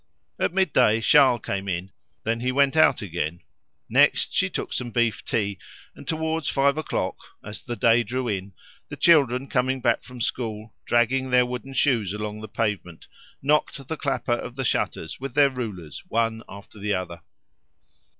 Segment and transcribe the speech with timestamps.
[0.39, 1.91] At mid day Charles came in;
[2.23, 3.41] then he went out again;
[3.87, 5.59] next she took some beef tea,
[5.93, 8.53] and towards five o'clock, as the day drew in,
[8.89, 13.05] the children coming back from school, dragging their wooden shoes along the pavement,
[13.43, 17.21] knocked the clapper of the shutters with their rulers one after the other.